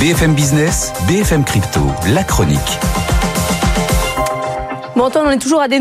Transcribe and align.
BFM 0.00 0.32
Business, 0.32 0.94
BFM 1.06 1.44
Crypto, 1.44 1.80
la 2.14 2.24
chronique. 2.24 2.58
Bon, 4.96 5.04
Antoine, 5.04 5.26
on 5.28 5.30
est 5.30 5.38
toujours 5.38 5.60
à 5.60 5.68
des, 5.68 5.78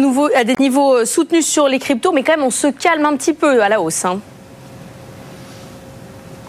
niveaux 0.60 0.94
euh, 0.94 1.06
soutenus 1.06 1.48
sur 1.48 1.70
les 1.70 1.80
cryptos, 1.80 2.12
mais 2.12 2.22
quand 2.22 2.36
même, 2.36 2.44
on 2.44 2.50
se 2.50 2.68
calme 2.68 3.06
un 3.06 3.16
petit 3.16 3.32
peu 3.32 3.64
à 3.64 3.70
la 3.70 3.80
hausse. 3.80 4.04
Hein. 4.04 4.20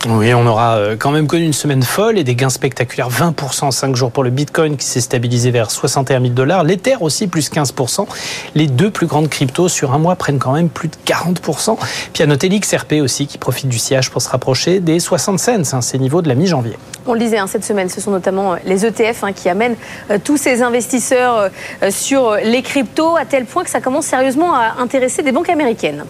Oui, 0.09 0.33
on 0.33 0.47
aura 0.47 0.77
euh, 0.77 0.97
quand 0.99 1.11
même 1.11 1.27
connu 1.27 1.45
une 1.45 1.53
semaine 1.53 1.83
folle 1.83 2.17
et 2.17 2.25
des 2.25 2.35
gains 2.35 2.49
spectaculaires. 2.49 3.11
20% 3.11 3.65
en 3.65 3.71
5 3.71 3.95
jours 3.95 4.11
pour 4.11 4.25
le 4.25 4.31
Bitcoin 4.31 4.79
qui 4.79 4.87
s'est 4.87 5.03
stabilisé 5.03 5.51
vers 5.51 5.71
61 5.71 6.23
000 6.23 6.33
dollars. 6.33 6.65
L'Ether 6.65 6.97
aussi, 7.01 7.27
plus 7.27 7.51
15%. 7.51 8.07
Les 8.55 8.67
deux 8.67 8.91
plus 8.91 9.07
grandes 9.07 9.29
cryptos 9.29 9.69
sur 9.69 9.93
un 9.93 9.99
mois 9.99 10.17
prennent 10.17 10.39
quand 10.39 10.53
même 10.53 10.71
plus 10.71 10.89
de 10.89 10.97
40%. 11.05 11.77
Puis 12.15 12.23
à 12.23 12.27
noter 12.27 12.49
l'XRP 12.49 12.95
aussi 13.03 13.27
qui 13.27 13.37
profite 13.37 13.69
du 13.69 13.79
sillage 13.79 14.11
pour 14.11 14.23
se 14.23 14.31
rapprocher 14.31 14.81
des 14.81 15.01
60 15.01 15.39
cents, 15.39 15.53
hein, 15.75 15.81
ces 15.83 15.99
niveaux 15.99 16.23
de 16.23 16.29
la 16.29 16.35
mi-janvier. 16.35 16.79
On 17.07 17.13
le 17.13 17.21
disait 17.21 17.37
hein, 17.37 17.47
cette 17.47 17.65
semaine, 17.65 17.91
ce 17.91 18.01
sont 18.01 18.11
notamment 18.11 18.55
euh, 18.55 18.57
les 18.65 18.87
ETF 18.87 19.25
hein, 19.25 19.33
qui 19.35 19.51
amènent 19.51 19.77
euh, 20.11 20.17
tous 20.23 20.39
ces 20.39 20.63
investisseurs 20.63 21.51
sur 21.91 22.37
les 22.37 22.63
cryptos 22.63 23.17
à 23.17 23.27
tel 23.27 23.45
point 23.45 23.65
que 23.65 23.71
ça 23.71 23.83
commence 23.83 24.07
sérieusement 24.07 24.55
à 24.55 24.77
intéresser 24.79 25.23
des 25.23 25.33
banques 25.33 25.51
américaines. 25.51 26.05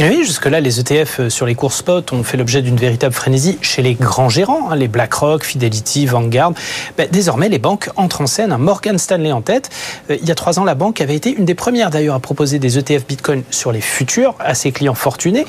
Oui, 0.00 0.22
jusque-là, 0.24 0.60
les 0.60 0.78
ETF 0.78 1.18
euh, 1.18 1.28
sur 1.28 1.44
les 1.44 1.56
cours 1.56 1.72
spot 1.72 2.12
ont 2.12 2.22
fait 2.22 2.36
l'objet 2.36 2.62
d'une 2.62 2.76
véritable 2.76 3.12
frénésie 3.12 3.58
chez 3.62 3.82
les 3.82 3.94
grands 3.94 4.28
gérants, 4.28 4.70
hein, 4.70 4.76
les 4.76 4.86
BlackRock, 4.86 5.42
Fidelity, 5.44 6.06
Vanguard. 6.06 6.52
Ben, 6.96 7.08
désormais, 7.10 7.48
les 7.48 7.58
banques 7.58 7.90
entrent 7.96 8.20
en 8.20 8.28
scène, 8.28 8.56
Morgan 8.58 8.96
Stanley 8.96 9.32
en 9.32 9.40
tête. 9.40 9.70
Euh, 10.08 10.16
il 10.22 10.28
y 10.28 10.30
a 10.30 10.36
trois 10.36 10.60
ans, 10.60 10.64
la 10.64 10.76
banque 10.76 11.00
avait 11.00 11.16
été 11.16 11.34
une 11.34 11.44
des 11.44 11.56
premières 11.56 11.90
d'ailleurs 11.90 12.14
à 12.14 12.20
proposer 12.20 12.60
des 12.60 12.78
ETF 12.78 13.08
Bitcoin 13.08 13.42
sur 13.50 13.72
les 13.72 13.80
futurs 13.80 14.36
à 14.38 14.54
ses 14.54 14.70
clients 14.70 14.94
fortunés. 14.94 15.44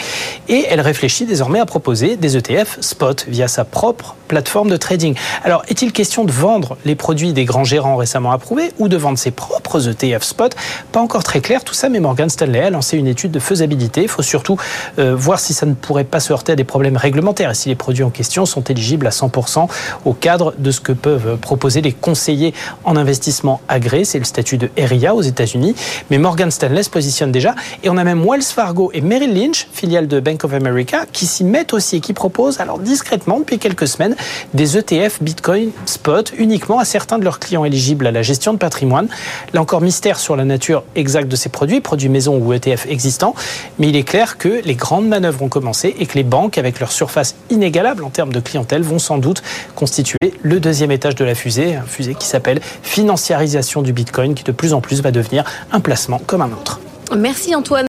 Et 0.47 0.65
elle 0.67 0.81
réfléchit 0.81 1.25
désormais 1.25 1.59
à 1.59 1.67
proposer 1.67 2.17
des 2.17 2.35
ETF 2.35 2.79
spot 2.81 3.25
via 3.27 3.47
sa 3.47 3.65
propre 3.65 4.15
plateforme 4.27 4.71
de 4.71 4.77
trading. 4.77 5.13
Alors, 5.43 5.61
est-il 5.67 5.91
question 5.91 6.25
de 6.25 6.31
vendre 6.31 6.77
les 6.85 6.95
produits 6.95 7.33
des 7.33 7.45
grands 7.45 7.65
gérants 7.65 7.97
récemment 7.97 8.31
approuvés 8.31 8.71
ou 8.79 8.87
de 8.87 8.97
vendre 8.97 9.19
ses 9.19 9.31
propres 9.31 9.89
ETF 9.89 10.23
spot? 10.23 10.55
Pas 10.91 11.01
encore 11.01 11.23
très 11.23 11.41
clair 11.41 11.63
tout 11.63 11.75
ça, 11.75 11.89
mais 11.89 11.99
Morgan 11.99 12.29
Stanley 12.29 12.61
a 12.61 12.69
lancé 12.71 12.97
une 12.97 13.07
étude 13.07 13.31
de 13.31 13.39
faisabilité. 13.39 14.01
Il 14.01 14.07
faut 14.07 14.23
surtout 14.39 14.57
euh, 14.99 15.15
voir 15.15 15.37
si 15.39 15.53
ça 15.53 15.65
ne 15.65 15.73
pourrait 15.73 16.05
pas 16.05 16.21
se 16.21 16.31
heurter 16.31 16.53
à 16.53 16.55
des 16.55 16.63
problèmes 16.63 16.95
réglementaires 16.95 17.51
et 17.51 17.55
si 17.55 17.67
les 17.67 17.75
produits 17.75 18.05
en 18.05 18.09
question 18.09 18.45
sont 18.45 18.63
éligibles 18.63 19.05
à 19.05 19.09
100% 19.09 19.67
au 20.05 20.13
cadre 20.13 20.53
de 20.57 20.71
ce 20.71 20.79
que 20.79 20.93
peuvent 20.93 21.37
proposer 21.37 21.81
les 21.81 21.91
conseillers 21.91 22.53
en 22.85 22.95
investissement 22.95 23.59
agréés. 23.67 24.05
C'est 24.05 24.19
le 24.19 24.23
statut 24.23 24.57
de 24.57 24.69
RIA 24.77 25.13
aux 25.13 25.21
États-Unis. 25.21 25.75
Mais 26.09 26.17
Morgan 26.17 26.51
Stanley 26.51 26.83
se 26.83 26.89
positionne 26.89 27.33
déjà. 27.33 27.53
Et 27.83 27.89
on 27.89 27.97
a 27.97 28.05
même 28.05 28.23
Wells 28.23 28.43
Fargo 28.43 28.91
et 28.93 29.01
Merrill 29.01 29.33
Lynch, 29.33 29.67
filiale 29.73 30.07
de 30.07 30.21
Bank 30.21 30.45
of 30.45 30.53
America, 30.53 31.05
qui 31.11 31.25
s'y 31.25 31.43
mettent 31.43 31.73
aussi 31.73 31.97
et 31.97 31.99
qui 31.99 32.13
proposent, 32.13 32.61
alors 32.61 32.79
discrètement, 32.79 33.39
depuis 33.39 33.59
quelques 33.59 33.87
semaines, 33.87 34.15
des 34.53 34.77
ETF 34.77 35.21
Bitcoin 35.21 35.71
Spot 35.85 36.31
uniquement 36.37 36.79
à 36.79 36.85
certains 36.85 37.19
de 37.19 37.25
leurs 37.25 37.39
clients 37.39 37.65
éligibles 37.65 38.07
à 38.07 38.11
la 38.11 38.21
gestion 38.21 38.53
de 38.53 38.57
patrimoine. 38.57 39.09
Là 39.53 39.61
encore, 39.61 39.81
mystère 39.81 40.17
sur 40.17 40.37
la 40.37 40.45
nature 40.45 40.83
exacte 40.95 41.27
de 41.27 41.35
ces 41.35 41.49
produits, 41.49 41.81
produits 41.81 42.09
maison 42.09 42.37
ou 42.37 42.53
ETF 42.53 42.85
existants. 42.87 43.35
Mais 43.79 43.89
il 43.89 43.95
est 43.95 44.03
clair 44.03 44.28
que 44.37 44.61
les 44.63 44.75
grandes 44.75 45.07
manœuvres 45.07 45.41
ont 45.41 45.49
commencé 45.49 45.95
et 45.97 46.05
que 46.05 46.15
les 46.15 46.23
banques, 46.23 46.57
avec 46.57 46.79
leur 46.79 46.91
surface 46.91 47.35
inégalable 47.49 48.03
en 48.03 48.09
termes 48.09 48.33
de 48.33 48.39
clientèle, 48.39 48.81
vont 48.81 48.99
sans 48.99 49.17
doute 49.17 49.41
constituer 49.75 50.17
le 50.41 50.59
deuxième 50.59 50.91
étage 50.91 51.15
de 51.15 51.25
la 51.25 51.35
fusée, 51.35 51.75
un 51.75 51.83
fusée 51.83 52.15
qui 52.15 52.27
s'appelle 52.27 52.59
financiarisation 52.83 53.81
du 53.81 53.93
Bitcoin, 53.93 54.35
qui 54.35 54.43
de 54.43 54.51
plus 54.51 54.73
en 54.73 54.81
plus 54.81 55.01
va 55.01 55.11
devenir 55.11 55.43
un 55.71 55.79
placement 55.79 56.21
comme 56.25 56.41
un 56.41 56.51
autre. 56.51 56.79
Merci 57.15 57.55
Antoine. 57.55 57.77